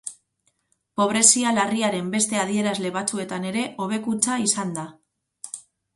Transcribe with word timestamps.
Pobrezia 1.01 1.51
larriaren 1.57 2.09
beste 2.15 2.41
adierazle 2.45 2.93
batzuetan 2.97 3.45
ere 3.53 3.67
hobekuntza 3.85 4.39
izan 4.49 4.73
da. 4.79 4.91